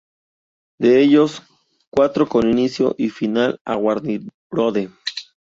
[0.79, 1.43] De ellos,
[1.91, 4.89] cuatro con inicio y final a Wernigerode.